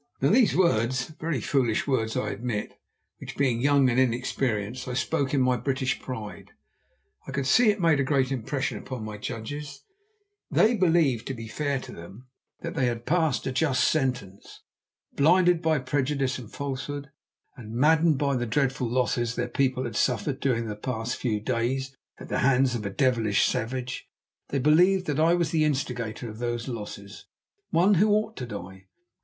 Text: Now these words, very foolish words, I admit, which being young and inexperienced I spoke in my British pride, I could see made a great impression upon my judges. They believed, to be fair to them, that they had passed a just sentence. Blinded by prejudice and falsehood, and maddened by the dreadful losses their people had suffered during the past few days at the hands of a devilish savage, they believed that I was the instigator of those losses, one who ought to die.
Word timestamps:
Now 0.19 0.31
these 0.31 0.55
words, 0.57 1.09
very 1.19 1.39
foolish 1.39 1.85
words, 1.85 2.17
I 2.17 2.31
admit, 2.31 2.79
which 3.19 3.37
being 3.37 3.61
young 3.61 3.87
and 3.87 3.99
inexperienced 3.99 4.87
I 4.87 4.95
spoke 4.95 5.31
in 5.31 5.41
my 5.41 5.57
British 5.57 5.99
pride, 6.01 6.53
I 7.27 7.31
could 7.31 7.45
see 7.45 7.71
made 7.75 7.99
a 7.99 8.03
great 8.03 8.31
impression 8.31 8.79
upon 8.79 9.05
my 9.05 9.19
judges. 9.19 9.83
They 10.49 10.75
believed, 10.75 11.27
to 11.27 11.35
be 11.35 11.47
fair 11.47 11.79
to 11.81 11.91
them, 11.91 12.25
that 12.61 12.73
they 12.73 12.87
had 12.87 13.05
passed 13.05 13.45
a 13.45 13.51
just 13.51 13.83
sentence. 13.83 14.61
Blinded 15.15 15.61
by 15.61 15.77
prejudice 15.77 16.39
and 16.39 16.51
falsehood, 16.51 17.11
and 17.55 17.71
maddened 17.75 18.17
by 18.17 18.35
the 18.35 18.47
dreadful 18.47 18.89
losses 18.89 19.35
their 19.35 19.47
people 19.49 19.83
had 19.83 19.95
suffered 19.95 20.39
during 20.39 20.65
the 20.65 20.75
past 20.75 21.15
few 21.15 21.39
days 21.39 21.95
at 22.17 22.27
the 22.27 22.39
hands 22.39 22.73
of 22.73 22.83
a 22.87 22.89
devilish 22.89 23.45
savage, 23.45 24.07
they 24.49 24.57
believed 24.57 25.05
that 25.05 25.19
I 25.19 25.35
was 25.35 25.51
the 25.51 25.63
instigator 25.63 26.27
of 26.27 26.39
those 26.39 26.67
losses, 26.67 27.27
one 27.69 27.93
who 28.01 28.09
ought 28.09 28.35
to 28.37 28.47
die. 28.47 28.87